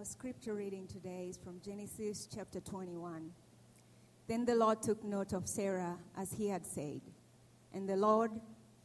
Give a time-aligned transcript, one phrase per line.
[0.00, 3.30] Our scripture reading today is from Genesis chapter 21.
[4.28, 7.02] Then the Lord took note of Sarah as he had said,
[7.74, 8.30] and the Lord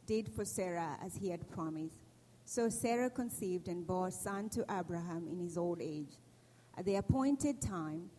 [0.04, 2.00] did for Sarah as he had promised.
[2.44, 6.18] So Sarah conceived and bore a son to Abraham in his old age.
[6.76, 8.10] At the appointed time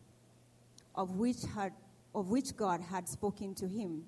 [0.95, 1.73] of which, had,
[2.15, 4.05] of which God had spoken to him,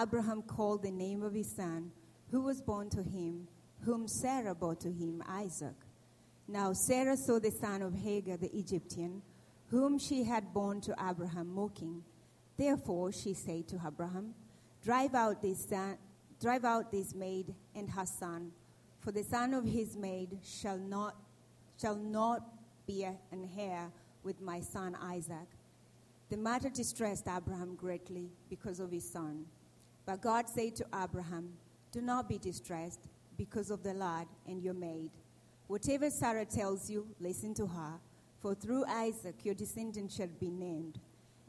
[0.00, 1.90] Abraham called the name of his son,
[2.30, 3.48] who was born to him,
[3.80, 5.74] whom Sarah bore to him, Isaac.
[6.50, 9.20] Now Sarah saw the son of Hagar the Egyptian,
[9.66, 12.02] whom she had borne to Abraham, mocking.
[12.56, 14.34] Therefore she said to Abraham,
[14.82, 15.98] Drive out this son,
[16.40, 18.50] drive out this maid and her son,
[19.00, 21.14] for the son of his maid shall not
[21.78, 22.42] shall not
[22.86, 23.92] be an heir
[24.24, 25.48] with my son Isaac.
[26.30, 29.44] The matter distressed Abraham greatly because of his son.
[30.06, 31.52] But God said to Abraham,
[31.92, 33.00] Do not be distressed
[33.36, 35.10] because of the lad and your maid
[35.68, 38.00] Whatever Sarah tells you, listen to her,
[38.40, 40.98] for through Isaac your descendant shall be named.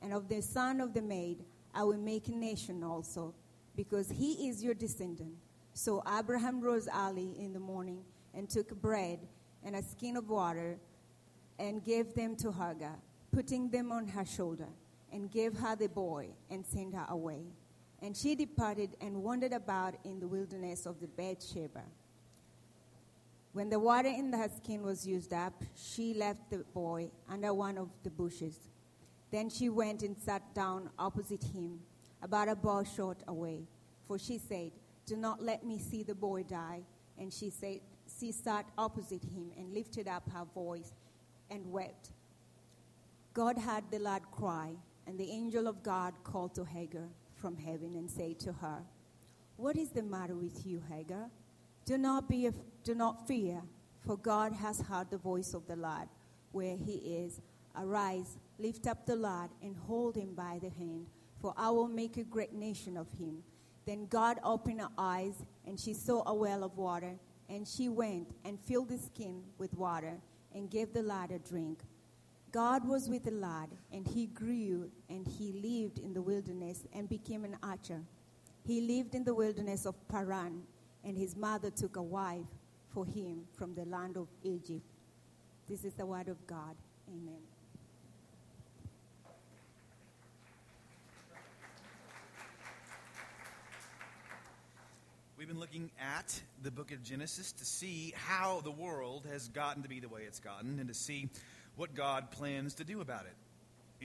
[0.02, 1.44] And of the son of the maid
[1.74, 3.34] I will make a nation also,
[3.76, 5.34] because he is your descendant.
[5.74, 8.02] So Abraham rose early in the morning
[8.34, 9.20] and took bread
[9.64, 10.78] and a skin of water
[11.58, 12.98] and gave them to Hagar,
[13.32, 14.68] putting them on her shoulder,
[15.14, 17.44] and gave her the boy and sent her away.
[18.02, 21.84] And she departed and wandered about in the wilderness of the Beersheba.
[23.54, 27.78] When the water in her skin was used up, she left the boy under one
[27.78, 28.58] of the bushes.
[29.32, 31.80] Then she went and sat down opposite him,
[32.22, 33.68] about a bowshot away.
[34.08, 34.72] For she said,
[35.06, 36.82] Do not let me see the boy die.
[37.18, 37.80] And she said,
[38.18, 40.94] she sat opposite him and lifted up her voice
[41.50, 42.12] and wept.
[43.34, 44.72] God heard the lad cry,
[45.06, 48.80] and the angel of God called to Hagar from heaven and said to her,
[49.58, 51.30] What is the matter with you, Hagar?
[51.86, 52.50] Do not, be,
[52.90, 53.62] do not fear,
[54.04, 56.10] for God has heard the voice of the lad
[56.52, 57.40] where he is.
[57.78, 61.06] Arise, lift up the lad, and hold him by the hand,
[61.40, 63.44] for I will make a great nation of him.
[63.86, 65.36] Then God opened her eyes,
[65.68, 67.14] and she saw a well of water,
[67.48, 70.16] and she went and filled the skin with water,
[70.56, 71.82] and gave the lad a drink.
[72.52, 77.08] God was with the lad, and he grew, and he lived in the wilderness and
[77.08, 78.02] became an archer.
[78.66, 80.64] He lived in the wilderness of Paran
[81.04, 82.46] and his mother took a wife
[82.94, 84.82] for him from the land of Egypt.
[85.68, 86.76] This is the word of God.
[87.08, 87.42] Amen.
[95.38, 99.84] We've been looking at the book of Genesis to see how the world has gotten
[99.84, 101.30] to be the way it's gotten and to see
[101.78, 103.36] what God plans to do about it.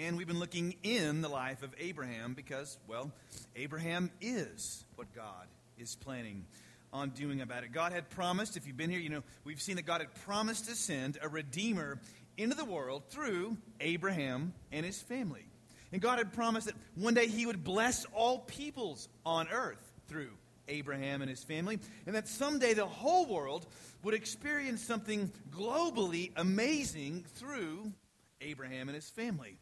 [0.00, 3.10] And we've been looking in the life of Abraham because, well,
[3.56, 5.46] Abraham is what God
[5.78, 6.44] is planning
[6.94, 7.72] on doing about it.
[7.72, 10.66] God had promised, if you've been here, you know, we've seen that God had promised
[10.68, 11.98] to send a Redeemer
[12.38, 15.44] into the world through Abraham and his family.
[15.92, 20.30] And God had promised that one day he would bless all peoples on earth through
[20.68, 23.66] Abraham and his family, and that someday the whole world
[24.02, 27.92] would experience something globally amazing through
[28.40, 29.58] Abraham and his family.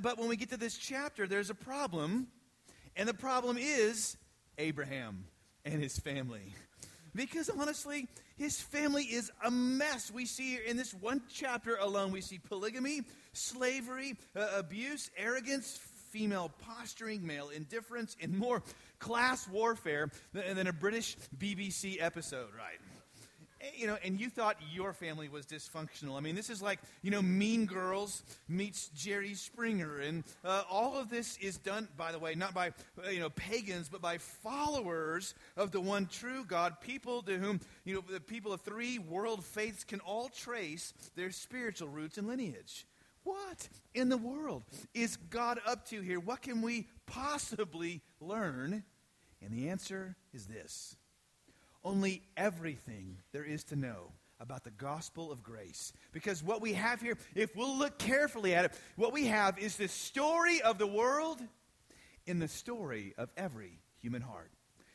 [0.00, 2.28] But when we get to this chapter, there's a problem,
[2.94, 4.16] and the problem is
[4.58, 5.24] Abraham
[5.64, 6.54] and his family.
[7.14, 10.10] Because honestly, his family is a mess.
[10.10, 13.02] We see in this one chapter alone, we see polygamy,
[13.32, 15.78] slavery, uh, abuse, arrogance,
[16.10, 18.62] female posturing, male indifference, and more
[18.98, 22.78] class warfare than, than a British BBC episode, right?
[23.64, 26.16] Eh, you know, and you thought your family was dysfunctional.
[26.16, 29.98] I mean, this is like, you know, Mean Girls meets Jerry Springer.
[30.00, 32.68] And uh, all of this is done, by the way, not by,
[33.04, 37.60] uh, you know, pagans, but by followers of the one true God, people to whom,
[37.84, 42.26] you know, the people of three world faiths can all trace their spiritual roots and
[42.26, 42.86] lineage.
[43.22, 46.20] What in the world is God up to here?
[46.20, 48.84] What can we possibly learn?
[49.42, 50.96] And the answer is this
[51.84, 55.92] only everything there is to know about the gospel of grace.
[56.12, 59.76] Because what we have here, if we'll look carefully at it, what we have is
[59.76, 61.40] the story of the world
[62.26, 64.50] in the story of every human heart.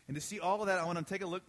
[0.08, 1.44] And to see all of that, I want to take a look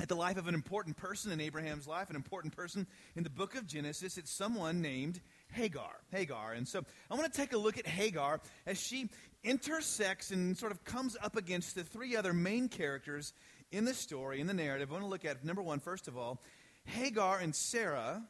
[0.00, 2.86] at the life of an important person in Abraham's life, an important person
[3.16, 4.16] in the book of Genesis.
[4.16, 5.20] It's someone named
[5.52, 5.96] Hagar.
[6.12, 6.52] Hagar.
[6.52, 9.10] And so I want to take a look at Hagar as she
[9.42, 13.32] intersects and sort of comes up against the three other main characters
[13.70, 16.16] in the story, in the narrative, I want to look at number one, first of
[16.16, 16.40] all,
[16.84, 18.22] Hagar and Sarah,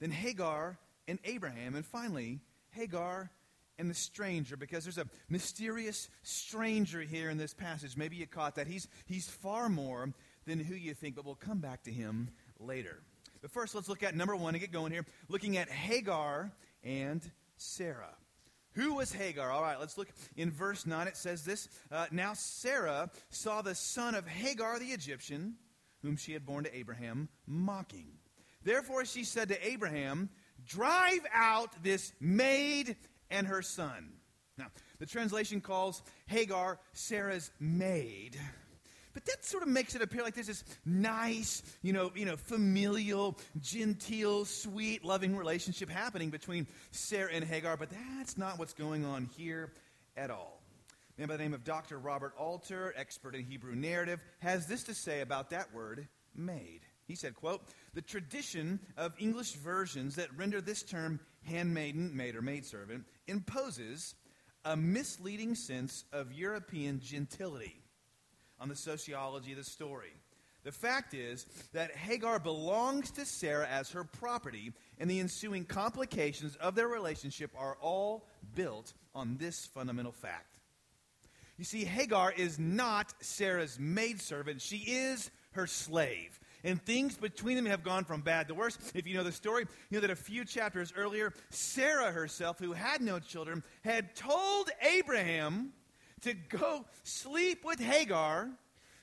[0.00, 2.40] then Hagar and Abraham, and finally,
[2.70, 3.30] Hagar
[3.78, 7.96] and the stranger, because there's a mysterious stranger here in this passage.
[7.96, 8.66] Maybe you caught that.
[8.66, 10.12] He's, he's far more
[10.46, 13.02] than who you think, but we'll come back to him later.
[13.40, 15.04] But first, let's look at number one and get going here.
[15.28, 16.52] Looking at Hagar
[16.84, 17.22] and
[17.56, 18.14] Sarah.
[18.74, 19.50] Who was Hagar?
[19.50, 21.06] All right, let's look in verse 9.
[21.06, 25.56] It says this uh, Now Sarah saw the son of Hagar the Egyptian,
[26.02, 28.06] whom she had borne to Abraham, mocking.
[28.64, 30.30] Therefore she said to Abraham,
[30.64, 32.96] Drive out this maid
[33.30, 34.12] and her son.
[34.56, 34.66] Now,
[34.98, 38.38] the translation calls Hagar Sarah's maid.
[39.14, 42.36] But that sort of makes it appear like there's this nice, you know, you know,
[42.36, 47.76] familial, genteel, sweet, loving relationship happening between Sarah and Hagar.
[47.76, 49.72] But that's not what's going on here
[50.16, 50.62] at all.
[51.16, 51.98] A man by the name of Dr.
[51.98, 56.80] Robert Alter, expert in Hebrew narrative, has this to say about that word, maid.
[57.06, 57.62] He said, quote,
[57.92, 64.14] the tradition of English versions that render this term handmaiden, maid, or maidservant imposes
[64.64, 67.81] a misleading sense of European gentility
[68.62, 70.12] on the sociology of the story.
[70.62, 76.54] The fact is that Hagar belongs to Sarah as her property, and the ensuing complications
[76.56, 78.24] of their relationship are all
[78.54, 80.58] built on this fundamental fact.
[81.58, 86.38] You see, Hagar is not Sarah's maidservant, she is her slave.
[86.64, 88.78] And things between them have gone from bad to worse.
[88.94, 92.72] If you know the story, you know that a few chapters earlier, Sarah herself, who
[92.72, 95.72] had no children, had told Abraham
[96.22, 98.50] to go sleep with Hagar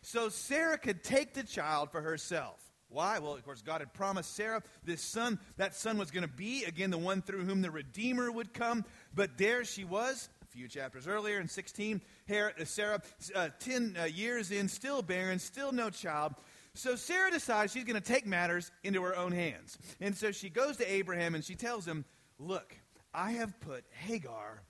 [0.01, 2.59] so Sarah could take the child for herself.
[2.89, 3.19] Why?
[3.19, 5.39] Well, of course, God had promised Sarah this son.
[5.57, 8.83] That son was going to be, again, the one through whom the Redeemer would come.
[9.13, 13.01] But there she was, a few chapters earlier in 16, uh, Sarah,
[13.35, 16.33] uh, 10 uh, years in, still barren, still no child.
[16.73, 19.77] So Sarah decides she's going to take matters into her own hands.
[20.01, 22.05] And so she goes to Abraham and she tells him,
[22.39, 22.75] Look,
[23.13, 24.63] I have put Hagar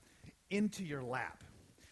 [0.50, 1.44] into your lap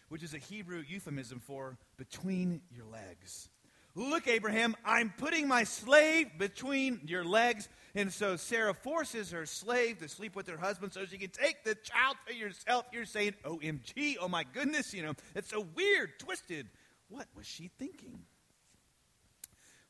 [0.08, 3.48] which is a Hebrew euphemism for between your legs.
[3.94, 7.68] Look, Abraham, I'm putting my slave between your legs.
[7.94, 11.64] And so Sarah forces her slave to sleep with her husband so she can take
[11.64, 12.86] the child for yourself.
[12.92, 16.68] You're saying, OMG, oh my goodness, you know, it's so weird, twisted.
[17.08, 18.20] What was she thinking?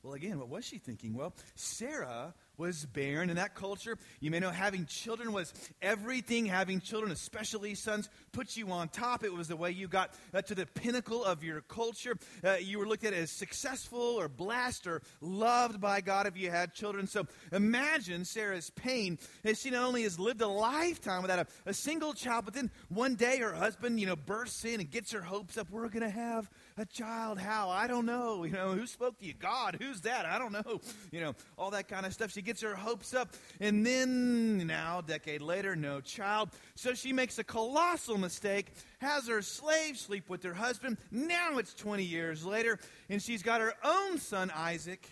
[0.03, 1.14] Well, again, what was she thinking?
[1.14, 3.97] Well, Sarah was barren in that culture.
[4.21, 6.47] You may know having children was everything.
[6.47, 9.25] Having children, especially sons, put you on top.
[9.25, 12.17] It was the way you got uh, to the pinnacle of your culture.
[12.45, 16.51] Uh, you were looked at as successful or blessed or loved by God if you
[16.51, 17.07] had children.
[17.07, 21.75] So imagine Sarah's pain as she not only has lived a lifetime without a, a
[21.75, 25.23] single child, but then one day her husband, you know, bursts in and gets her
[25.23, 25.71] hopes up.
[25.71, 27.39] We're going to have a child.
[27.39, 27.71] How?
[27.71, 28.45] I don't know.
[28.45, 29.35] You know, who spoke to you?
[29.35, 29.79] God.
[29.81, 30.27] Who's that?
[30.27, 30.81] I don't know.
[31.11, 32.33] You know, all that kind of stuff.
[32.33, 33.35] She gets her hopes up.
[33.61, 36.51] And then, now, decade later, no child.
[36.75, 40.99] So she makes a colossal mistake, has her slave sleep with her husband.
[41.11, 42.79] Now it's 20 years later,
[43.09, 45.09] and she's got her own son, Isaac.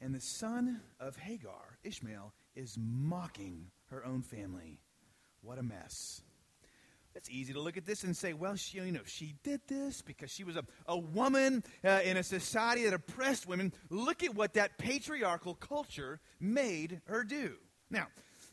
[0.00, 4.80] And the son of Hagar, Ishmael, is mocking her own family.
[5.42, 6.22] What a mess.
[7.20, 10.00] It's easy to look at this and say, well, she, you know, she did this
[10.00, 13.74] because she was a, a woman uh, in a society that oppressed women.
[13.90, 17.56] Look at what that patriarchal culture made her do.
[17.90, 18.06] Now,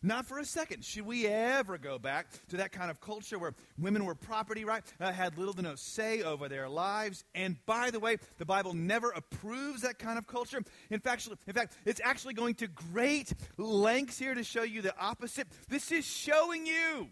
[0.04, 3.54] not for a second should we ever go back to that kind of culture where
[3.78, 7.24] women were property right, uh, had little to no say over their lives.
[7.34, 10.60] And by the way, the Bible never approves that kind of culture.
[10.90, 14.94] In fact, in fact, it's actually going to great lengths here to show you the
[15.00, 15.48] opposite.
[15.70, 17.08] This is showing you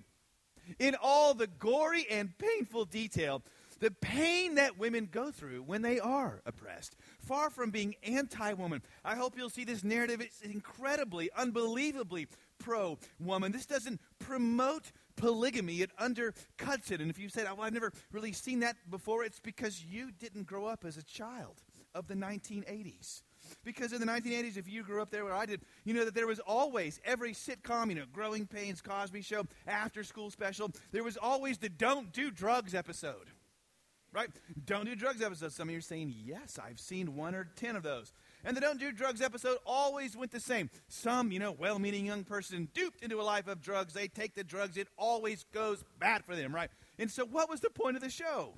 [0.79, 3.43] in all the gory and painful detail
[3.79, 6.95] the pain that women go through when they are oppressed.
[7.19, 12.97] Far from being anti woman, I hope you'll see this narrative is incredibly, unbelievably pro
[13.19, 13.51] woman.
[13.51, 17.01] This doesn't promote polygamy, it undercuts it.
[17.01, 20.47] And if you said, well, I've never really seen that before, it's because you didn't
[20.47, 21.61] grow up as a child
[21.93, 23.21] of the 1980s.
[23.63, 26.15] Because in the 1980s, if you grew up there where I did, you know that
[26.15, 31.03] there was always every sitcom, you know, Growing Pains, Cosby Show, After School Special, there
[31.03, 33.31] was always the Don't Do Drugs episode.
[34.13, 34.29] Right?
[34.65, 35.51] Don't do drugs episode.
[35.51, 38.13] Some of you are saying, yes, I've seen one or ten of those.
[38.45, 40.69] And the Don't Do Drugs episode always went the same.
[40.87, 43.93] Some, you know, well meaning young person duped into a life of drugs.
[43.93, 46.69] They take the drugs, it always goes bad for them, right?
[46.97, 48.53] And so, what was the point of the show?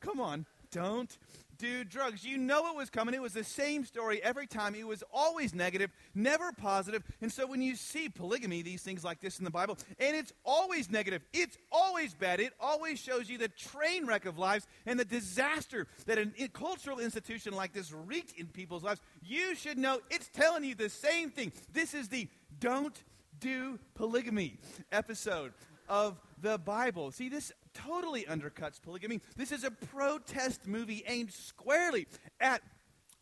[0.00, 1.18] Come on, don't
[1.58, 2.24] do drugs.
[2.24, 3.14] You know it was coming.
[3.14, 4.74] It was the same story every time.
[4.74, 7.02] It was always negative, never positive.
[7.20, 10.32] And so when you see polygamy, these things like this in the Bible, and it's
[10.44, 12.40] always negative, it's always bad.
[12.40, 16.98] It always shows you the train wreck of lives and the disaster that a cultural
[16.98, 19.00] institution like this wreaked in people's lives.
[19.22, 21.52] You should know it's telling you the same thing.
[21.72, 22.28] This is the
[22.60, 22.96] don't
[23.40, 24.58] do polygamy
[24.90, 25.52] episode
[25.88, 27.10] of the Bible.
[27.10, 29.20] See, this totally undercuts polygamy.
[29.36, 32.06] This is a protest movie aimed squarely
[32.40, 32.62] at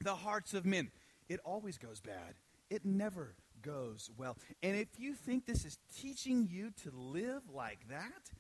[0.03, 0.91] the hearts of men.
[1.29, 2.35] It always goes bad,
[2.71, 4.37] it never goes well.
[4.63, 8.31] And if you think this is teaching you to live like that,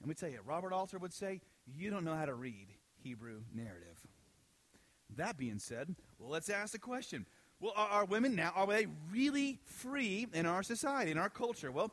[0.00, 2.68] let me tell you, Robert Alter would say, you don't know how to read
[3.02, 3.98] Hebrew narrative.
[5.16, 7.26] That being said, well, let's ask the question.
[7.64, 11.72] Well, are, are, women now, are they really free in our society, in our culture?
[11.72, 11.90] Well,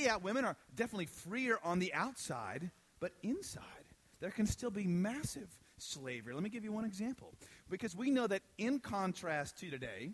[0.00, 3.62] yeah, women are definitely freer on the outside, but inside,
[4.18, 5.48] there can still be massive
[5.78, 6.34] slavery.
[6.34, 7.34] Let me give you one example.
[7.70, 10.10] Because we know that in contrast to today,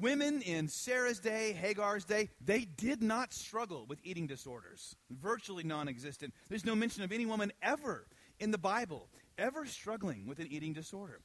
[0.00, 4.96] women in Sarah's day, Hagar's day, they did not struggle with eating disorders.
[5.10, 6.32] Virtually non existent.
[6.48, 8.06] There's no mention of any woman ever
[8.40, 11.20] in the Bible ever struggling with an eating disorder.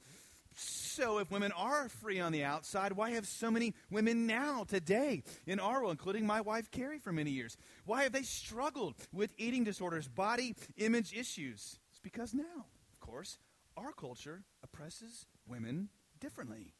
[0.54, 5.22] So, if women are free on the outside, why have so many women now, today,
[5.46, 7.56] in our world, including my wife Carrie for many years?
[7.84, 11.78] Why have they struggled with eating disorders, body image issues?
[11.90, 13.38] It's because now, of course,
[13.76, 15.88] our culture oppresses women
[16.18, 16.74] differently.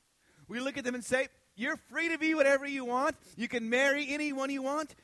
[0.48, 3.16] We look at them and say, You're free to be whatever you want.
[3.36, 4.94] You can marry anyone you want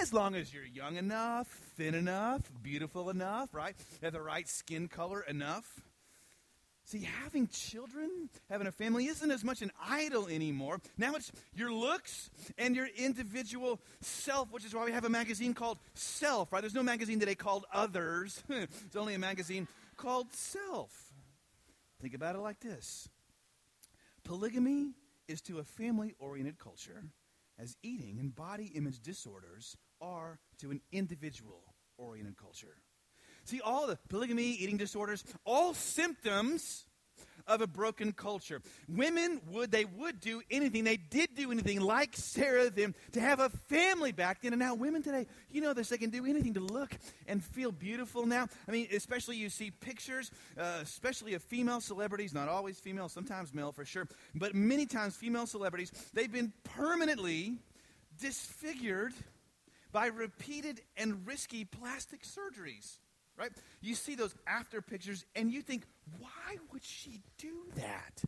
[0.00, 3.74] as long as you're young enough, thin enough, beautiful enough, right?
[4.02, 5.80] Have the right skin color enough.
[6.90, 10.80] See, having children, having a family isn't as much an idol anymore.
[10.98, 15.54] Now it's your looks and your individual self, which is why we have a magazine
[15.54, 16.60] called Self, right?
[16.60, 18.42] There's no magazine today called Others.
[18.48, 20.90] it's only a magazine called Self.
[22.02, 23.08] Think about it like this
[24.24, 24.90] Polygamy
[25.28, 27.04] is to a family oriented culture
[27.56, 31.62] as eating and body image disorders are to an individual
[31.98, 32.82] oriented culture.
[33.50, 36.84] See, all the polygamy, eating disorders, all symptoms
[37.48, 38.62] of a broken culture.
[38.88, 43.40] Women would, they would do anything, they did do anything like Sarah them to have
[43.40, 44.52] a family back then.
[44.52, 47.72] And now women today, you know this, they can do anything to look and feel
[47.72, 48.46] beautiful now.
[48.68, 53.52] I mean, especially you see pictures, uh, especially of female celebrities, not always female, sometimes
[53.52, 57.58] male for sure, but many times female celebrities, they've been permanently
[58.16, 59.12] disfigured
[59.90, 62.98] by repeated and risky plastic surgeries
[63.40, 63.50] right?
[63.80, 65.84] You see those after pictures and you think,
[66.18, 68.22] why would she do that?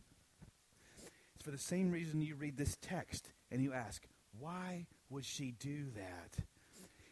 [1.35, 4.03] It's for the same reason you read this text and you ask,
[4.39, 6.43] why would she do that?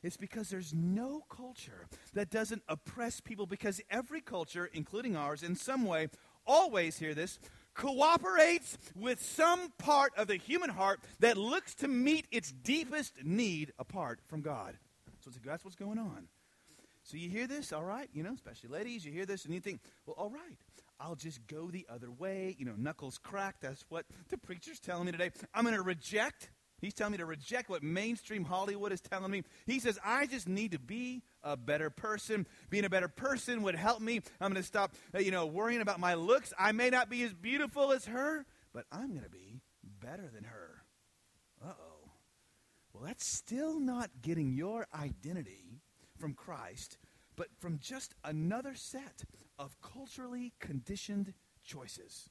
[0.01, 5.55] It's because there's no culture that doesn't oppress people because every culture, including ours, in
[5.55, 6.09] some way,
[6.47, 7.37] always hear this,
[7.75, 13.73] cooperates with some part of the human heart that looks to meet its deepest need
[13.77, 14.75] apart from God.
[15.19, 16.27] So that's what's going on.
[17.03, 19.59] So you hear this, all right, you know, especially ladies, you hear this and you
[19.59, 20.57] think, well, all right,
[20.99, 22.55] I'll just go the other way.
[22.59, 23.61] You know, knuckles cracked.
[23.61, 25.31] That's what the preacher's telling me today.
[25.53, 26.51] I'm going to reject.
[26.79, 29.43] He's telling me to reject what mainstream Hollywood is telling me.
[29.65, 32.47] He says, I just need to be a better person.
[32.69, 34.21] Being a better person would help me.
[34.39, 36.53] I'm going to stop, uh, you know, worrying about my looks.
[36.57, 39.61] I may not be as beautiful as her, but I'm going to be
[39.99, 40.83] better than her.
[41.63, 42.09] Uh oh.
[42.93, 45.70] Well, that's still not getting your identity
[46.21, 46.97] from Christ,
[47.35, 49.23] but from just another set
[49.57, 51.33] of culturally conditioned
[51.65, 52.29] choices.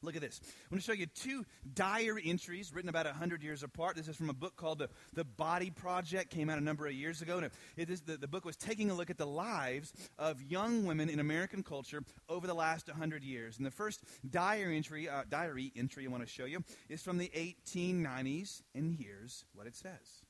[0.00, 0.40] Look at this.
[0.44, 3.96] I'm going to show you two diary entries written about 100 years apart.
[3.96, 6.92] This is from a book called The, the Body Project, came out a number of
[6.92, 7.38] years ago.
[7.38, 10.86] And it is, the, the book was taking a look at the lives of young
[10.86, 13.56] women in American culture over the last 100 years.
[13.56, 17.18] And the first diary entry, uh, diary entry I want to show you is from
[17.18, 17.30] the
[17.66, 20.22] 1890s, and here's what it says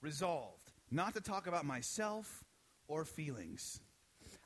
[0.00, 2.44] Resolved not to talk about myself
[2.86, 3.80] or feelings.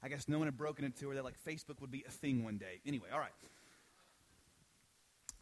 [0.03, 2.11] I guess no one had broken it to her that like Facebook would be a
[2.11, 2.81] thing one day.
[2.87, 3.31] Anyway, all right.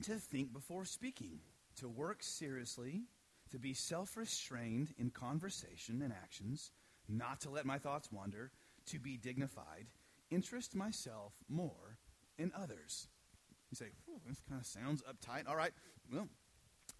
[0.04, 1.40] To think before speaking,
[1.76, 3.02] to work seriously,
[3.50, 6.70] to be self restrained in conversation and actions,
[7.08, 8.50] not to let my thoughts wander,
[8.86, 9.86] to be dignified,
[10.30, 11.98] interest myself more
[12.38, 13.08] in others.
[13.70, 13.86] You say,
[14.26, 15.48] this kind of sounds uptight.
[15.48, 15.72] All right,
[16.12, 16.28] well,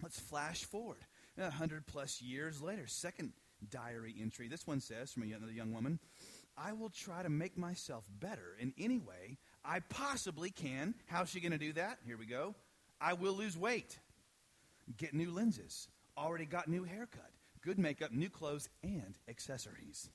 [0.01, 0.99] let's flash forward.
[1.37, 3.33] A hundred plus years later, second
[3.69, 4.47] diary entry.
[4.47, 5.99] This one says from another young woman,
[6.57, 10.95] I will try to make myself better in any way I possibly can.
[11.07, 11.99] How's she going to do that?
[12.05, 12.55] Here we go.
[12.99, 13.97] I will lose weight,
[14.97, 15.87] get new lenses,
[16.17, 20.09] already got new haircut, good makeup, new clothes, and accessories.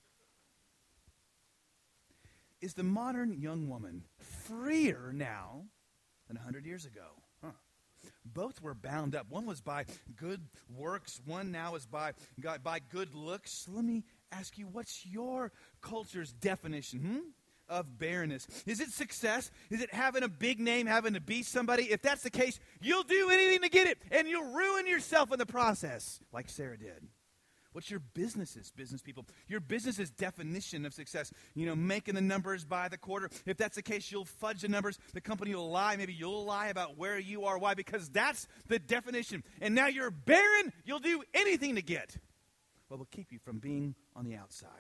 [2.60, 5.64] Is the modern young woman freer now
[6.28, 7.22] than 100 years ago?
[8.25, 9.26] Both were bound up.
[9.30, 9.84] One was by
[10.16, 10.40] good
[10.75, 12.12] works, one now is by,
[12.62, 13.66] by good looks.
[13.70, 17.18] Let me ask you, what's your culture's definition hmm,
[17.68, 18.46] of barrenness?
[18.66, 19.50] Is it success?
[19.70, 21.84] Is it having a big name, having to be somebody?
[21.84, 25.38] If that's the case, you'll do anything to get it, and you'll ruin yourself in
[25.38, 27.08] the process, like Sarah did.
[27.76, 29.26] What's your business's business people?
[29.49, 31.30] Your business's definition of success.
[31.54, 33.28] You know, making the numbers by the quarter.
[33.45, 34.99] If that's the case, you'll fudge the numbers.
[35.12, 35.95] The company will lie.
[35.97, 37.59] Maybe you'll lie about where you are.
[37.59, 37.75] Why?
[37.75, 39.45] Because that's the definition.
[39.61, 40.73] And now you're barren.
[40.87, 42.16] You'll do anything to get.
[42.88, 44.71] Well, will keep you from being on the outside.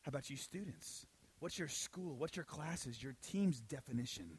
[0.00, 1.04] How about you students?
[1.40, 2.16] What's your school?
[2.16, 3.02] What's your classes?
[3.02, 4.38] Your team's definition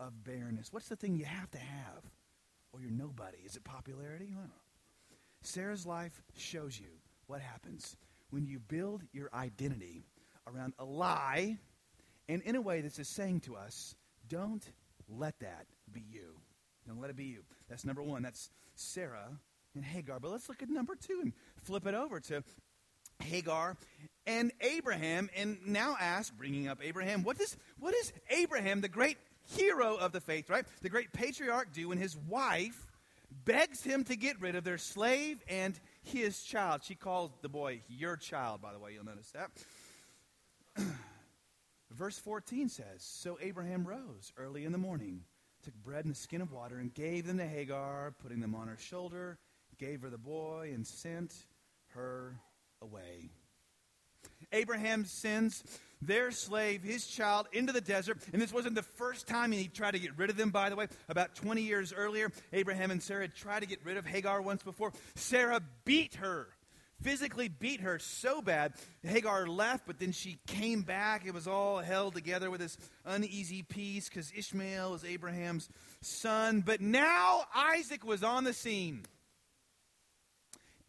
[0.00, 0.72] of barrenness?
[0.72, 2.02] What's the thing you have to have?
[2.72, 3.40] Or you're nobody?
[3.44, 4.34] Is it popularity?
[5.42, 6.86] Sarah's life shows you
[7.26, 7.96] what happens
[8.30, 10.04] when you build your identity
[10.46, 11.58] around a lie
[12.28, 13.94] and in a way that's just saying to us,
[14.28, 14.64] don't
[15.08, 16.40] let that be you.
[16.86, 17.42] Don't let it be you.
[17.68, 18.22] That's number one.
[18.22, 19.38] That's Sarah
[19.74, 20.18] and Hagar.
[20.20, 22.42] But let's look at number two and flip it over to
[23.22, 23.76] Hagar
[24.26, 29.18] and Abraham, and now ask, bringing up Abraham, what does, what does Abraham, the great
[29.56, 32.86] hero of the faith, right, the great patriarch, do when his wife
[33.44, 36.82] begs him to get rid of their slave and his child.
[36.84, 39.50] She calls the boy your child, by the way, you'll notice that.
[41.90, 45.22] Verse 14 says So Abraham rose early in the morning,
[45.62, 48.68] took bread and a skin of water, and gave them to Hagar, putting them on
[48.68, 49.38] her shoulder,
[49.78, 51.34] gave her the boy, and sent
[51.94, 52.36] her
[52.82, 53.30] away.
[54.52, 55.64] Abraham sends
[56.06, 58.18] their slave, his child, into the desert.
[58.32, 60.76] And this wasn't the first time he tried to get rid of them, by the
[60.76, 60.88] way.
[61.08, 64.92] About 20 years earlier, Abraham and Sarah tried to get rid of Hagar once before.
[65.14, 66.48] Sarah beat her,
[67.02, 68.72] physically beat her so bad.
[69.02, 71.26] Hagar left, but then she came back.
[71.26, 75.68] It was all held together with this uneasy peace because Ishmael was Abraham's
[76.00, 76.62] son.
[76.64, 79.04] But now Isaac was on the scene.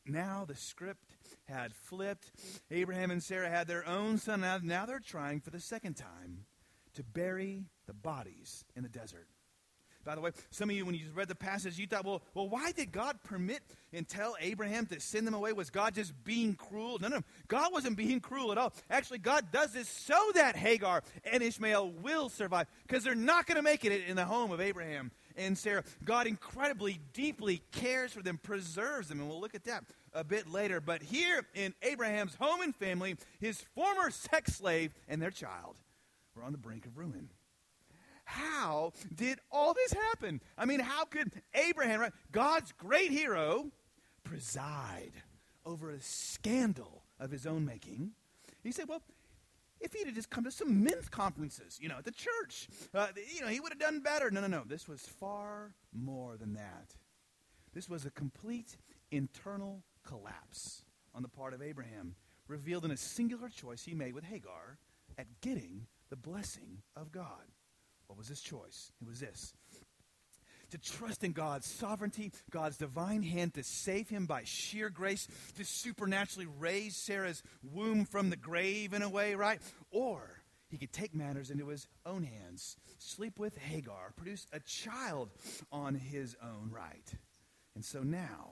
[0.06, 1.07] Now the script
[1.48, 2.32] had flipped.
[2.72, 4.42] Abraham and Sarah had their own son.
[4.42, 6.46] Now, now they're trying for the second time
[6.96, 9.28] to bury the bodies in the desert.
[10.08, 12.48] By the way, some of you, when you read the passage, you thought, well, well,
[12.48, 13.60] why did God permit
[13.92, 15.52] and tell Abraham to send them away?
[15.52, 16.98] Was God just being cruel?
[17.02, 18.72] No, no, God wasn't being cruel at all.
[18.90, 23.58] Actually, God does this so that Hagar and Ishmael will survive because they're not going
[23.58, 25.84] to make it in the home of Abraham and Sarah.
[26.06, 29.84] God incredibly, deeply cares for them, preserves them, and we'll look at that
[30.18, 30.82] a bit later.
[30.82, 35.78] But here in Abraham's home and family, his former sex slave and their child
[36.36, 37.30] were on the brink of ruin.
[38.26, 40.42] How did all this happen?
[40.58, 43.72] I mean, how could Abraham, right, God's great hero,
[44.26, 45.14] preside
[45.66, 48.12] over a scandal of his own making?
[48.64, 49.02] He said, well,
[49.80, 53.08] if he'd have just come to some men's conferences, you know, at the church, uh,
[53.34, 54.30] you know, he would have done better.
[54.30, 54.64] No, no, no.
[54.66, 56.96] This was far more than that.
[57.74, 58.76] This was a complete
[59.12, 62.16] internal collapse on the part of Abraham,
[62.48, 64.78] revealed in a singular choice he made with Hagar
[65.18, 67.52] at getting the blessing of God.
[68.08, 68.92] What was his choice?
[69.02, 69.54] It was this
[70.72, 75.64] to trust in God's sovereignty, God's divine hand to save him by sheer grace, to
[75.64, 79.62] supernaturally raise Sarah's womb from the grave in a way, right?
[79.92, 85.30] Or he could take matters into his own hands, sleep with Hagar, produce a child
[85.72, 87.14] on his own right.
[87.76, 88.52] And so now,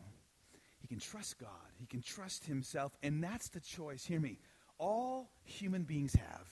[0.86, 1.50] he can trust God.
[1.80, 2.96] He can trust himself.
[3.02, 4.38] And that's the choice, hear me,
[4.78, 6.48] all human beings have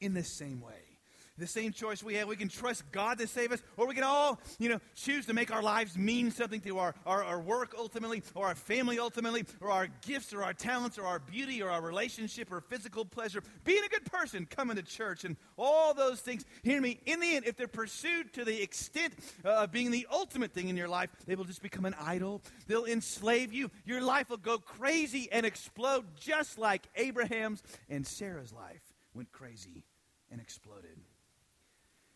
[0.00, 0.93] in the same way
[1.38, 2.28] the same choice we have.
[2.28, 5.34] We can trust God to save us, or we can all, you know, choose to
[5.34, 9.44] make our lives mean something to our, our, our, work ultimately, or our family ultimately,
[9.60, 13.42] or our gifts, or our talents, or our beauty, or our relationship, or physical pleasure.
[13.64, 16.44] Being a good person, coming to church, and all those things.
[16.62, 20.06] Hear me, in the end, if they're pursued to the extent uh, of being the
[20.12, 22.42] ultimate thing in your life, they will just become an idol.
[22.66, 23.70] They'll enslave you.
[23.84, 28.82] Your life will go crazy and explode, just like Abraham's and Sarah's life
[29.14, 29.84] went crazy
[30.30, 30.98] and exploded.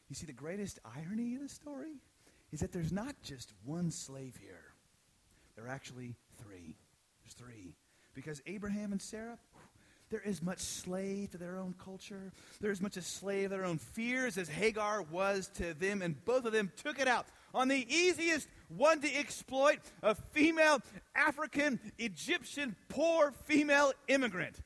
[0.09, 2.01] You see, the greatest irony of the story
[2.51, 4.73] is that there's not just one slave here.
[5.55, 6.77] There are actually three.
[7.23, 7.75] There's three.
[8.15, 9.39] Because Abraham and Sarah,
[10.11, 12.33] they're as much slave to their own culture.
[12.61, 16.01] They're as much a slave to their own fears as Hagar was to them.
[16.01, 20.81] And both of them took it out on the easiest one to exploit a female
[21.15, 24.57] African Egyptian poor female immigrant.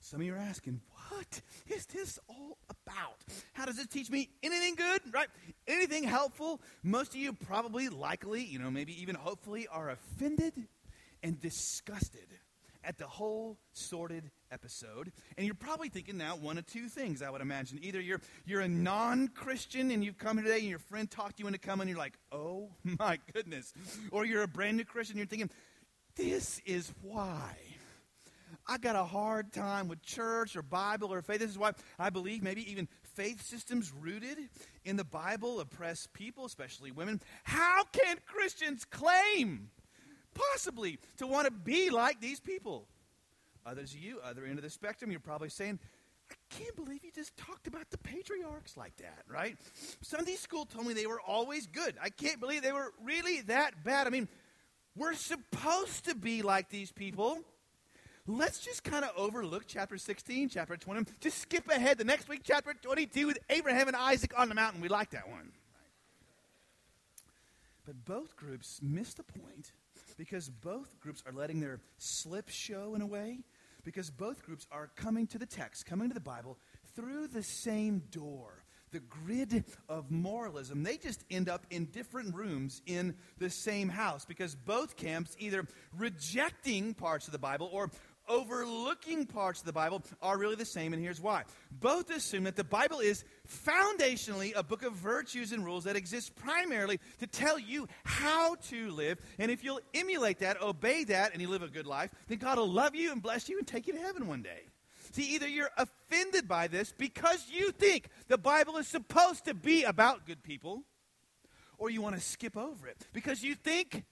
[0.00, 0.80] Some of you are asking,
[1.20, 3.18] what is this all about?
[3.52, 5.28] How does this teach me anything good, right?
[5.68, 6.62] Anything helpful?
[6.82, 10.54] Most of you probably, likely, you know, maybe even hopefully are offended
[11.22, 12.26] and disgusted
[12.82, 15.12] at the whole sordid episode.
[15.36, 17.80] And you're probably thinking now one of two things, I would imagine.
[17.82, 21.38] Either you're, you're a non Christian and you've come here today and your friend talked
[21.38, 23.74] you into coming and you're like, oh my goodness.
[24.10, 25.50] Or you're a brand new Christian and you're thinking,
[26.16, 27.56] this is why
[28.70, 31.40] I got a hard time with church or Bible or faith.
[31.40, 34.38] This is why I believe maybe even faith systems rooted
[34.84, 37.20] in the Bible oppress people, especially women.
[37.42, 39.70] How can Christians claim
[40.34, 42.86] possibly to want to be like these people?
[43.66, 45.80] Others of you, other end of the spectrum, you're probably saying,
[46.30, 49.56] I can't believe you just talked about the patriarchs like that, right?
[50.00, 51.96] Sunday school told me they were always good.
[52.00, 54.06] I can't believe they were really that bad.
[54.06, 54.28] I mean,
[54.94, 57.40] we're supposed to be like these people.
[58.30, 61.10] Let's just kind of overlook chapter 16, chapter 20.
[61.18, 61.98] Just skip ahead.
[61.98, 64.80] The next week, chapter 22, with Abraham and Isaac on the mountain.
[64.80, 65.50] We like that one.
[67.84, 69.72] But both groups miss the point
[70.16, 73.40] because both groups are letting their slip show in a way,
[73.82, 76.56] because both groups are coming to the text, coming to the Bible
[76.94, 78.62] through the same door.
[78.92, 84.24] The grid of moralism, they just end up in different rooms in the same house
[84.24, 85.64] because both camps either
[85.96, 87.90] rejecting parts of the Bible or
[88.30, 91.42] overlooking parts of the Bible are really the same, and here's why.
[91.72, 93.24] Both assume that the Bible is
[93.66, 98.90] foundationally a book of virtues and rules that exists primarily to tell you how to
[98.92, 102.38] live, and if you'll emulate that, obey that, and you live a good life, then
[102.38, 104.62] God will love you and bless you and take you to heaven one day.
[105.12, 109.82] See, either you're offended by this because you think the Bible is supposed to be
[109.82, 110.84] about good people,
[111.78, 114.04] or you want to skip over it because you think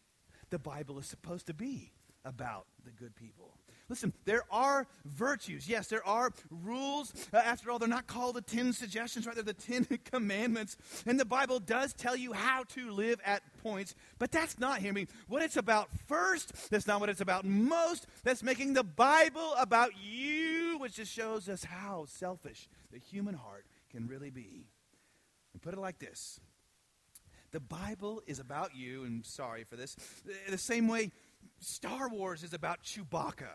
[0.51, 1.93] the Bible is supposed to be
[2.25, 3.55] about the good people.
[3.88, 5.66] Listen, there are virtues.
[5.66, 7.14] Yes, there are rules.
[7.33, 9.35] Uh, after all, they're not called the 10 suggestions, right?
[9.35, 10.77] They're the 10 commandments.
[11.07, 14.92] And the Bible does tell you how to live at points, but that's not, hear
[14.92, 16.70] me, what it's about first.
[16.70, 18.07] That's not what it's about most.
[18.24, 23.64] That's making the Bible about you, which just shows us how selfish the human heart
[23.90, 24.66] can really be.
[25.55, 26.40] And put it like this
[27.51, 29.96] the Bible is about you, and sorry for this,
[30.48, 31.12] the same way
[31.61, 33.51] Star Wars is about Chewbacca,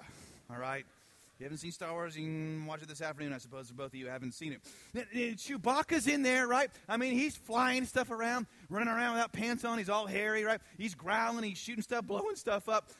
[0.49, 0.85] all right?
[1.33, 3.73] If you haven't seen Star Wars, you can watch it this afternoon, I suppose, for
[3.73, 4.53] both of you haven't seen
[4.93, 5.37] it.
[5.37, 6.69] Chewbacca's in there, right?
[6.87, 9.77] I mean, he's flying stuff around, running around without pants on.
[9.77, 10.61] He's all hairy, right?
[10.77, 12.91] He's growling, he's shooting stuff, blowing stuff up.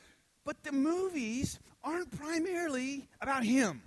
[0.44, 3.82] But the movies aren't primarily about him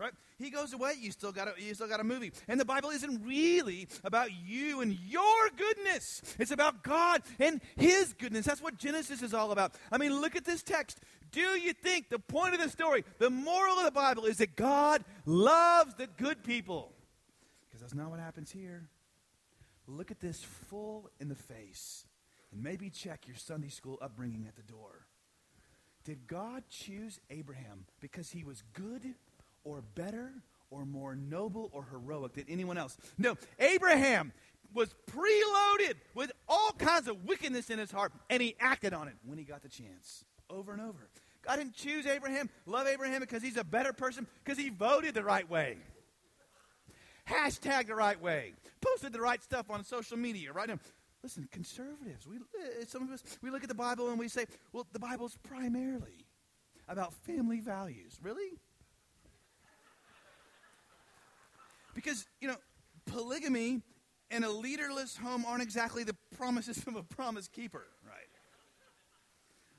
[0.00, 0.12] right?
[0.40, 2.32] He goes away, you still got a, you still got a movie.
[2.48, 6.22] And the Bible isn't really about you and your goodness.
[6.38, 8.46] It's about God and his goodness.
[8.46, 9.74] That's what Genesis is all about.
[9.92, 11.00] I mean, look at this text.
[11.30, 14.56] Do you think the point of the story, the moral of the Bible is that
[14.56, 16.92] God loves the good people?
[17.68, 18.88] Because that's not what happens here.
[19.86, 22.06] Look at this full in the face.
[22.50, 25.06] And maybe check your Sunday school upbringing at the door.
[26.04, 29.14] Did God choose Abraham because he was good
[29.64, 30.32] or better
[30.70, 32.96] or more noble or heroic than anyone else.
[33.18, 34.32] No, Abraham
[34.72, 39.14] was preloaded with all kinds of wickedness in his heart, and he acted on it
[39.24, 41.08] when he got the chance over and over.
[41.42, 45.24] God didn't choose Abraham, love Abraham because he's a better person, because he voted the
[45.24, 45.78] right way.
[47.28, 48.54] Hashtag the right way.
[48.80, 50.68] Posted the right stuff on social media, right?
[50.68, 50.78] Now,
[51.22, 54.46] listen, conservatives, we, eh, some of us, we look at the Bible and we say,
[54.72, 56.26] well, the Bible's primarily
[56.88, 58.18] about family values.
[58.22, 58.58] Really?
[62.02, 62.56] Because, you know,
[63.06, 63.82] polygamy
[64.30, 68.28] and a leaderless home aren't exactly the promises of a promise keeper, right?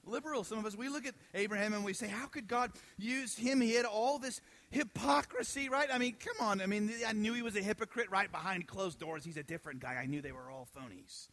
[0.06, 3.36] Liberal, some of us, we look at Abraham and we say, how could God use
[3.36, 3.62] him?
[3.62, 5.90] He had all this hypocrisy, right?
[5.92, 6.62] I mean, come on.
[6.62, 9.24] I mean, I knew he was a hypocrite right behind closed doors.
[9.24, 9.94] He's a different guy.
[9.94, 11.28] I knew they were all phonies.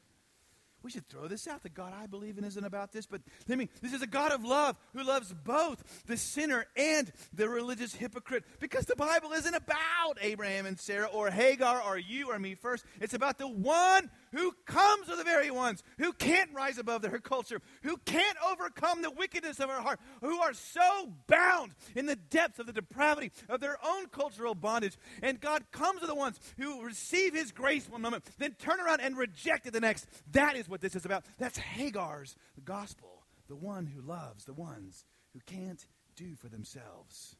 [0.82, 1.62] We should throw this out.
[1.62, 4.32] The God I believe in isn't about this, but let me, this is a God
[4.32, 9.54] of love who loves both the sinner and the religious hypocrite because the Bible isn't
[9.54, 12.84] about Abraham and Sarah or Hagar or you or me first.
[13.00, 17.18] It's about the one who comes to the very ones who can't rise above their
[17.18, 22.16] culture, who can't overcome the wickedness of our heart, who are so bound in the
[22.16, 24.96] depths of the depravity of their own cultural bondage.
[25.22, 29.00] And God comes to the ones who receive his grace one moment, then turn around
[29.00, 30.06] and reject it the next.
[30.32, 31.24] That is what this is about.
[31.38, 35.86] That's Hagar's gospel, the one who loves the ones who can't
[36.16, 37.36] do for themselves.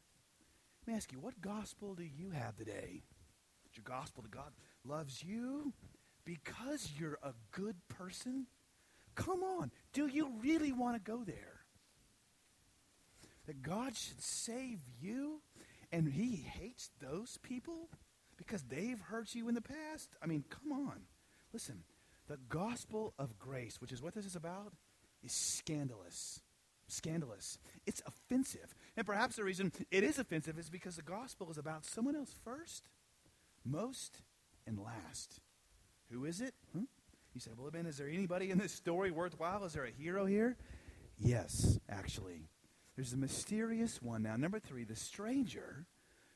[0.85, 3.03] Let me ask you, what gospel do you have today?
[3.69, 4.51] Is your gospel that God
[4.83, 5.73] loves you
[6.25, 8.47] because you're a good person?
[9.15, 9.71] Come on.
[9.93, 11.61] Do you really want to go there?
[13.47, 15.41] That God should save you
[15.91, 17.89] and he hates those people
[18.37, 20.09] because they've hurt you in the past?
[20.21, 21.01] I mean, come on.
[21.51, 21.83] Listen,
[22.27, 24.73] the gospel of grace, which is what this is about,
[25.23, 26.41] is scandalous.
[26.87, 27.57] Scandalous.
[27.85, 28.73] It's offensive.
[28.95, 32.33] And perhaps the reason it is offensive is because the gospel is about someone else
[32.43, 32.87] first,
[33.65, 34.21] most,
[34.65, 35.39] and last.
[36.11, 36.53] Who is it?
[36.73, 36.83] Hmm?
[37.33, 39.63] You say, well, Ben, is there anybody in this story worthwhile?
[39.63, 40.57] Is there a hero here?
[41.17, 42.47] Yes, actually.
[42.95, 44.35] There's a mysterious one now.
[44.35, 45.85] Number three, the stranger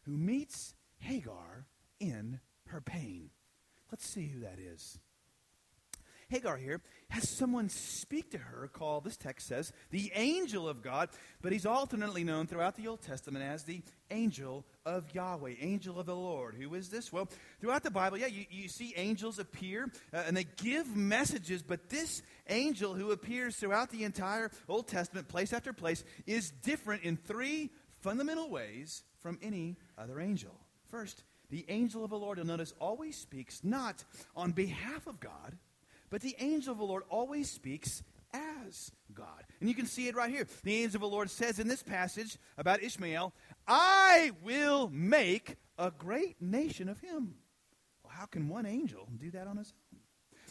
[0.03, 1.65] who meets Hagar
[1.99, 3.31] in her pain.
[3.91, 4.99] Let's see who that is.
[6.29, 11.09] Hagar here has someone speak to her called, this text says, the angel of God,
[11.41, 13.81] but he's alternately known throughout the Old Testament as the
[14.12, 16.55] angel of Yahweh, angel of the Lord.
[16.55, 17.12] Who is this?
[17.12, 17.29] Well,
[17.62, 21.89] throughout the Bible, yeah, you, you see angels appear uh, and they give messages, but
[21.89, 27.17] this angel who appears throughout the entire Old Testament, place after place, is different in
[27.17, 27.69] three
[28.01, 30.59] fundamental ways from any other angel.
[30.89, 34.03] First, the angel of the Lord, you'll notice, always speaks not
[34.36, 35.57] on behalf of God
[36.13, 38.04] but the angel of the Lord always speaks
[38.36, 39.45] as God.
[39.60, 40.45] And you can see it right here.
[40.62, 43.34] The angel of the Lord says in this passage about Ishmael,
[43.67, 47.34] I will make a great nation of him.
[48.04, 50.02] Well, how can one angel do that on his own?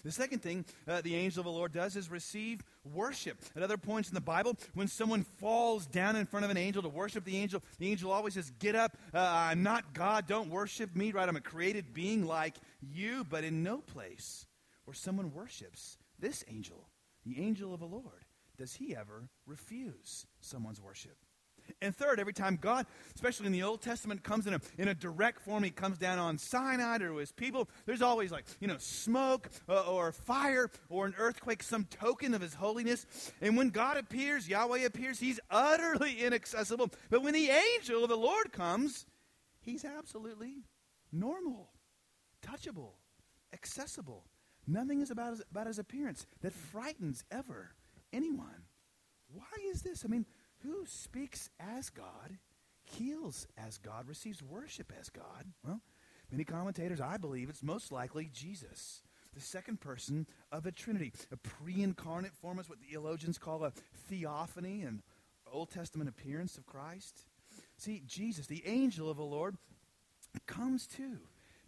[0.03, 2.61] The second thing uh, the angel of the Lord does is receive
[2.93, 3.39] worship.
[3.55, 6.83] At other points in the Bible, when someone falls down in front of an angel
[6.83, 10.51] to worship the angel, the angel always says, Get up, uh, I'm not God, don't
[10.51, 11.29] worship me, right?
[11.29, 14.45] I'm a created being like you, but in no place
[14.93, 16.87] or someone worships this angel,
[17.25, 18.27] the angel of the Lord,
[18.59, 21.17] does he ever refuse someone's worship?
[21.81, 24.95] And third, every time God, especially in the Old Testament, comes in a, in a
[24.95, 28.77] direct form, he comes down on Sinai or his people, there's always like, you know,
[28.79, 33.33] smoke uh, or fire or an earthquake, some token of his holiness.
[33.41, 36.91] And when God appears, Yahweh appears, he's utterly inaccessible.
[37.09, 39.07] But when the angel of the Lord comes,
[39.61, 40.65] he's absolutely
[41.11, 41.71] normal,
[42.47, 42.97] touchable,
[43.55, 44.27] accessible.
[44.67, 47.71] Nothing is about his, about his appearance that frightens ever
[48.13, 48.67] anyone.
[49.33, 50.05] Why is this?
[50.05, 50.27] I mean,
[50.63, 52.39] who speaks as God,
[52.85, 55.47] heals as God, receives worship as God?
[55.65, 55.81] Well,
[56.31, 59.03] many commentators, I believe it's most likely Jesus,
[59.35, 61.13] the second person of the Trinity.
[61.33, 63.73] A pre incarnate form is what the theologians call a
[64.09, 65.03] theophany, an
[65.51, 67.25] Old Testament appearance of Christ.
[67.77, 69.57] See, Jesus, the angel of the Lord,
[70.47, 71.19] comes to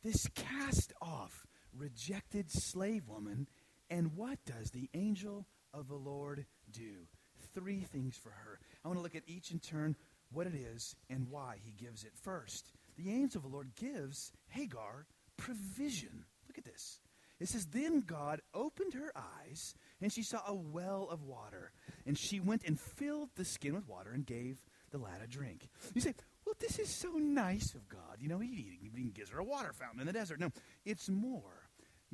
[0.03, 3.49] this cast off rejected slave woman.
[3.91, 7.07] And what does the angel of the Lord do?
[7.55, 8.59] Three things for her.
[8.85, 9.97] I want to look at each in turn
[10.33, 12.13] what it is and why he gives it.
[12.23, 15.07] First, the angel of the Lord gives Hagar
[15.37, 16.25] provision.
[16.49, 17.01] Look at this.
[17.41, 21.73] It says, Then God opened her eyes, and she saw a well of water.
[22.07, 25.69] And she went and filled the skin with water and gave the lad a drink.
[25.95, 26.15] You say,
[26.47, 28.19] Well, this is so nice of God.
[28.21, 30.41] You know, he, he gives her a water fountain in the desert.
[30.41, 30.51] No,
[30.85, 31.64] it's more.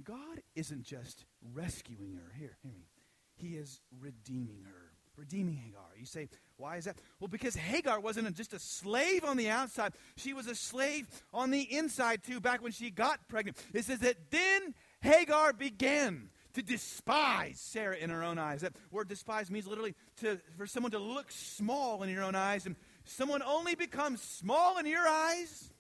[0.03, 2.33] God isn't just rescuing her.
[2.38, 2.88] Here, hear me.
[3.37, 5.88] He is redeeming her, redeeming Hagar.
[5.98, 6.98] You say, why is that?
[7.18, 11.50] Well, because Hagar wasn't just a slave on the outside, she was a slave on
[11.50, 13.57] the inside too, back when she got pregnant.
[13.72, 18.61] It says that then Hagar began to despise Sarah in her own eyes.
[18.61, 22.66] That word despise means literally to, for someone to look small in your own eyes.
[22.66, 25.72] And someone only becomes small in your eyes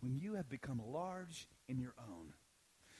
[0.00, 2.32] when you have become large in your own.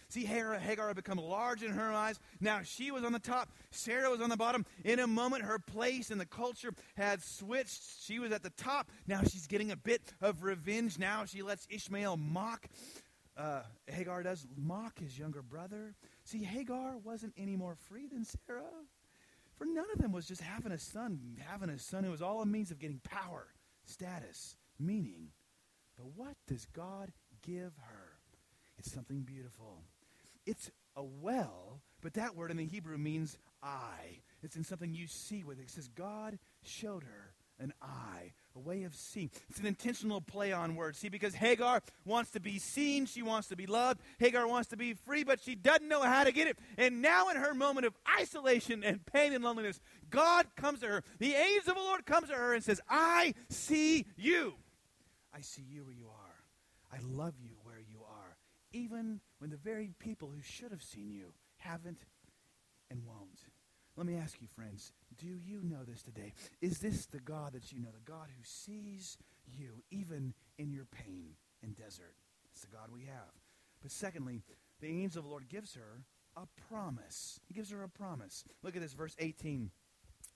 [0.08, 2.18] See, Hagar had become large in her eyes.
[2.40, 4.64] Now she was on the top, Sarah was on the bottom.
[4.84, 7.82] In a moment, her place in the culture had switched.
[8.02, 8.90] She was at the top.
[9.06, 10.98] Now she's getting a bit of revenge.
[10.98, 12.66] Now she lets Ishmael mock.
[13.36, 15.94] Uh, Hagar does mock his younger brother.
[16.24, 18.62] See, Hagar wasn't any more free than Sarah.
[19.56, 22.42] For none of them was just having a son, having a son who was all
[22.42, 23.46] a means of getting power,
[23.86, 25.28] status, meaning.
[25.96, 28.18] But what does God give her?
[28.78, 29.82] It's something beautiful.
[30.46, 34.22] It's a well, but that word in the Hebrew means eye.
[34.42, 35.62] It's in something you see with it.
[35.62, 39.30] It says, God showed her an eye, a way of seeing.
[39.48, 40.98] It's an intentional play on words.
[40.98, 44.00] See, because Hagar wants to be seen, she wants to be loved.
[44.18, 46.59] Hagar wants to be free, but she doesn't know how to get it.
[46.76, 49.80] And now, in her moment of isolation and pain and loneliness,
[50.11, 51.04] God comes to her.
[51.18, 54.54] The angel of the Lord comes to her and says, I see you.
[55.35, 56.92] I see you where you are.
[56.92, 58.37] I love you where you are.
[58.72, 62.05] Even when the very people who should have seen you haven't
[62.90, 63.40] and won't.
[63.96, 66.35] Let me ask you, friends, do you know this today?
[66.61, 70.85] Is this the God that you know, the God who sees you even in your
[70.85, 71.31] pain
[71.62, 72.14] and desert?
[72.53, 73.33] It's the God we have.
[73.83, 74.42] But secondly,
[74.81, 76.05] the angel of the Lord gives her
[76.37, 77.40] a promise.
[77.49, 78.44] He gives her a promise.
[78.62, 79.70] Look at this, verse 18.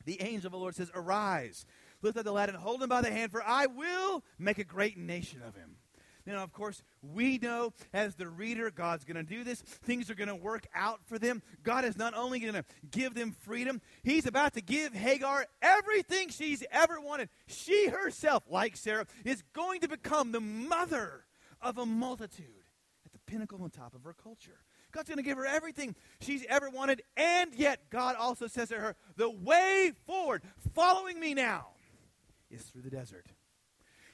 [0.06, 1.66] The angel of the Lord says, Arise,
[2.00, 4.64] lift up the lad and hold him by the hand, for I will make a
[4.64, 5.76] great nation of him.
[6.26, 9.60] Now, of course, we know as the reader, God's going to do this.
[9.60, 11.42] Things are going to work out for them.
[11.62, 16.28] God is not only going to give them freedom, He's about to give Hagar everything
[16.28, 17.28] she's ever wanted.
[17.46, 21.24] She herself, like Sarah, is going to become the mother
[21.60, 22.46] of a multitude
[23.04, 24.60] at the pinnacle on top of her culture.
[24.92, 28.76] God's going to give her everything she's ever wanted, and yet God also says to
[28.76, 30.42] her, The way forward,
[30.74, 31.68] following me now,
[32.50, 33.26] is through the desert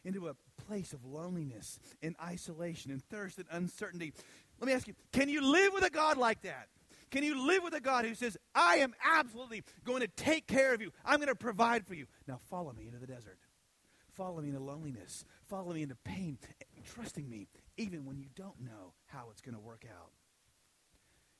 [0.04, 0.34] into a
[0.66, 4.12] place of loneliness and isolation and thirst and uncertainty.
[4.60, 6.68] Let me ask you can you live with a God like that?
[7.10, 10.74] Can you live with a God who says, I am absolutely going to take care
[10.74, 10.92] of you?
[11.04, 12.06] I'm going to provide for you.
[12.26, 13.38] Now follow me into the desert.
[14.12, 15.24] Follow me into loneliness.
[15.48, 16.38] Follow me into pain.
[16.84, 20.10] Trusting me, even when you don't know how it's going to work out.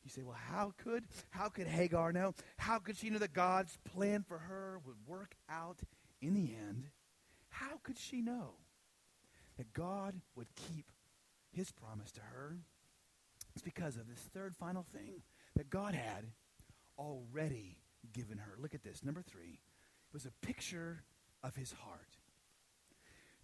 [0.04, 2.34] You say, well, how could how could Hagar know?
[2.58, 5.80] How could she know that God's plan for her would work out
[6.20, 6.86] in the end?
[7.48, 8.54] How could she know
[9.56, 10.86] that God would keep
[11.50, 12.56] his promise to her?
[13.54, 15.22] It's because of this third final thing
[15.54, 16.26] that God had
[16.98, 17.78] already
[18.12, 18.54] given her.
[18.60, 19.02] Look at this.
[19.02, 19.60] Number three
[20.08, 21.02] it was a picture
[21.42, 22.16] of his heart.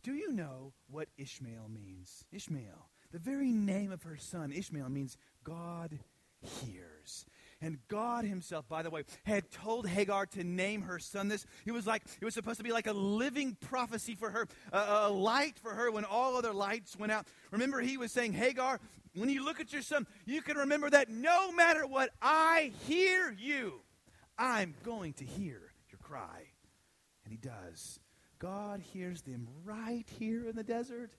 [0.03, 2.25] Do you know what Ishmael means?
[2.33, 5.99] Ishmael, the very name of her son, Ishmael, means God
[6.41, 7.25] hears.
[7.63, 11.47] And God Himself, by the way, had told Hagar to name her son this.
[11.65, 14.79] It was like it was supposed to be like a living prophecy for her, a,
[14.79, 17.27] a light for her when all other lights went out.
[17.53, 18.81] Remember, He was saying, Hagar,
[19.15, 23.35] when you look at your son, you can remember that no matter what, I hear
[23.39, 23.81] you.
[24.37, 26.49] I'm going to hear your cry.
[27.25, 28.01] And He does.
[28.41, 31.13] God hears them right here in the desert.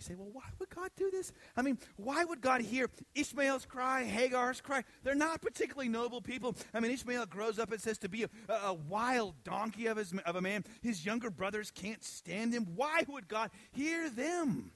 [0.00, 1.30] You say, well, why would God do this?
[1.58, 4.82] I mean, why would God hear Ishmael's cry, Hagar's cry?
[5.04, 6.56] They're not particularly noble people.
[6.72, 10.14] I mean, Ishmael grows up, it says, to be a, a wild donkey of, his,
[10.24, 10.64] of a man.
[10.80, 12.68] His younger brothers can't stand him.
[12.76, 14.72] Why would God hear them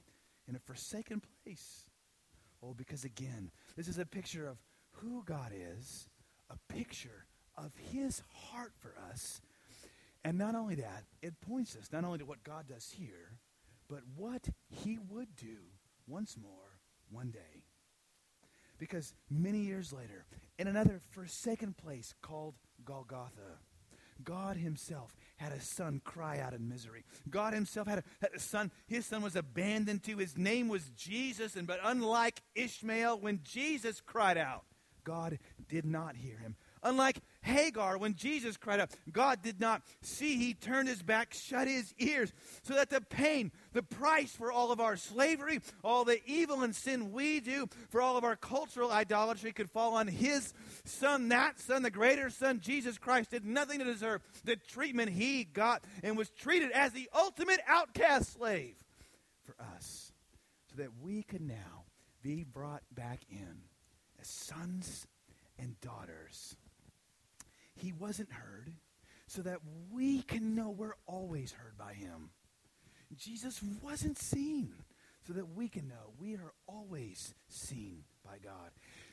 [0.47, 1.85] in a forsaken place?
[2.61, 4.59] Oh, because again, this is a picture of
[4.91, 6.07] who God is,
[6.51, 7.25] a picture
[7.57, 9.41] of his heart for us.
[10.23, 13.39] And not only that, it points us not only to what God does here,
[13.89, 15.57] but what he would do
[16.07, 17.63] once more one day.
[18.77, 20.25] Because many years later,
[20.59, 23.59] in another forsaken place called Golgotha,
[24.23, 27.03] God himself had a son cry out in misery.
[27.29, 28.71] God himself had a, had a, son.
[28.87, 30.17] His son was abandoned to.
[30.17, 31.55] His name was Jesus.
[31.55, 34.63] And but unlike Ishmael, when Jesus cried out,
[35.03, 36.55] God did not hear him.
[36.81, 40.35] Unlike Hagar, when Jesus cried out, God did not see.
[40.35, 44.71] He turned his back, shut his ears, so that the pain, the price for all
[44.71, 48.91] of our slavery, all the evil and sin we do, for all of our cultural
[48.91, 50.53] idolatry could fall on his
[50.83, 51.29] son.
[51.29, 55.83] That son, the greater son, Jesus Christ, did nothing to deserve the treatment he got
[56.03, 58.75] and was treated as the ultimate outcast slave
[59.43, 60.11] for us,
[60.71, 61.85] so that we could now
[62.23, 63.61] be brought back in
[64.19, 65.05] as sons
[65.59, 66.57] and daughters
[67.75, 68.73] he wasn't heard
[69.27, 69.59] so that
[69.91, 72.31] we can know we're always heard by him.
[73.15, 74.73] Jesus wasn't seen
[75.25, 78.71] so that we can know we are always seen by God.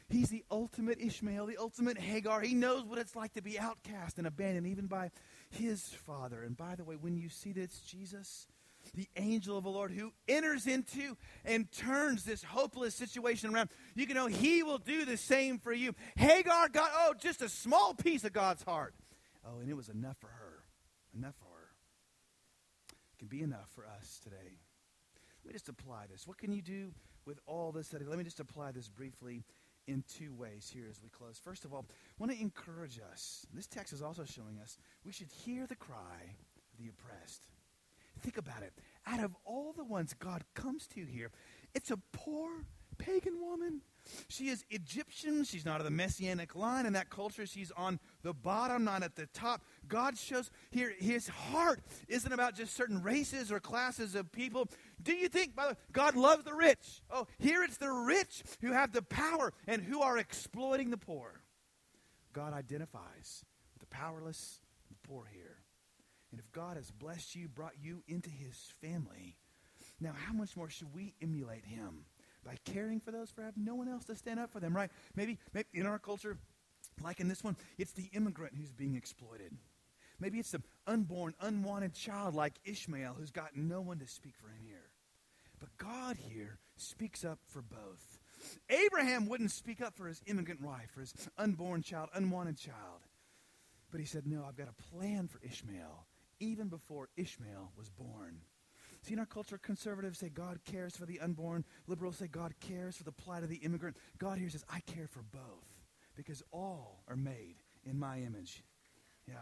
[0.09, 2.43] He's the ultimate Ishmael, the ultimate Hagar.
[2.43, 5.11] He knows what it's like to be outcast and abandoned even by
[5.49, 6.43] his father.
[6.43, 8.47] And by the way, when you see this Jesus,
[8.95, 13.71] the angel of the Lord who enters into and turns this hopeless situation around.
[13.95, 15.95] You can know he will do the same for you.
[16.17, 18.95] Hagar got, oh, just a small piece of God's heart.
[19.45, 20.65] Oh, and it was enough for her.
[21.17, 21.69] Enough for her.
[23.15, 24.59] It can be enough for us today.
[25.45, 26.27] Let me just apply this.
[26.27, 26.93] What can you do
[27.27, 27.93] with all this?
[27.93, 29.45] Let me just apply this briefly
[29.89, 31.41] in two ways here as we close.
[31.43, 33.47] First of all, I want to encourage us.
[33.53, 36.37] This text is also showing us we should hear the cry
[36.73, 37.47] of the oppressed.
[38.23, 38.73] Think about it.
[39.07, 41.31] Out of all the ones God comes to here,
[41.75, 42.65] it's a poor
[42.99, 43.81] pagan woman.
[44.29, 45.45] She is Egyptian.
[45.45, 46.87] She's not of the messianic line.
[46.87, 49.63] In that culture, she's on the bottom, not at the top.
[49.89, 54.69] God shows here his heart isn't about just certain races or classes of people.
[55.03, 57.03] Do you think, by the way, God loves the rich?
[57.11, 61.43] Oh, here it's the rich who have the power and who are exploiting the poor.
[62.33, 65.52] God identifies with the powerless, the poor here.
[66.33, 69.37] And if God has blessed you, brought you into his family,
[70.01, 72.07] now how much more should we emulate him?
[72.45, 74.91] By caring for those for have no one else to stand up for them, right?
[75.15, 76.39] Maybe, maybe in our culture,
[77.03, 79.53] like in this one, it's the immigrant who's being exploited.
[80.19, 84.49] Maybe it's the unborn, unwanted child like Ishmael who's got no one to speak for
[84.49, 84.91] him here.
[85.61, 88.19] But God here speaks up for both.
[88.71, 93.03] Abraham wouldn't speak up for his immigrant wife, for his unborn child, unwanted child.
[93.93, 96.07] But he said, No, I've got a plan for Ishmael
[96.43, 98.39] even before Ishmael was born.
[99.03, 101.65] See, in our culture, conservatives say God cares for the unborn.
[101.87, 103.97] Liberals say God cares for the plight of the immigrant.
[104.19, 105.83] God here says, I care for both
[106.17, 108.63] because all are made in my image.
[109.29, 109.35] Yeah.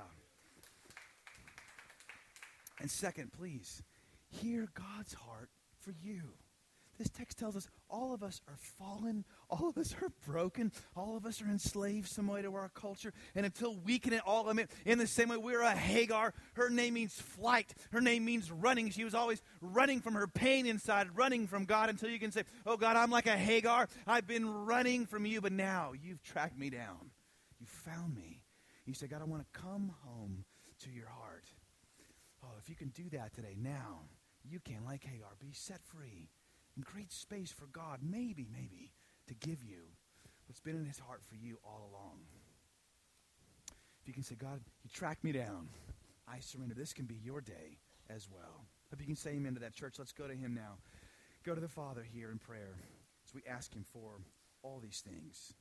[2.80, 3.82] And second, please,
[4.28, 6.22] hear God's heart for you.
[7.00, 11.16] This text tells us all of us are fallen, all of us are broken, all
[11.16, 13.14] of us are enslaved some way to our culture.
[13.34, 16.34] And until we can all admit, in the same way, we're a Hagar.
[16.56, 18.90] Her name means flight, her name means running.
[18.90, 22.42] She was always running from her pain inside, running from God until you can say,
[22.66, 23.88] Oh God, I'm like a Hagar.
[24.06, 27.12] I've been running from you, but now you've tracked me down.
[27.58, 28.42] You found me.
[28.84, 30.44] You say, God, I want to come home
[30.80, 31.46] to your heart.
[32.44, 34.02] Oh, if you can do that today, now,
[34.44, 36.28] you can, like Hagar, be set free
[36.76, 38.92] and create space for God, maybe, maybe,
[39.28, 39.82] to give you
[40.46, 42.20] what's been in his heart for you all along.
[44.02, 45.68] If you can say, God, you tracked me down.
[46.26, 46.74] I surrender.
[46.74, 48.64] This can be your day as well.
[48.92, 50.78] If you can say amen to that, church, let's go to him now.
[51.44, 52.76] Go to the Father here in prayer
[53.24, 54.18] as we ask him for
[54.62, 55.54] all these things.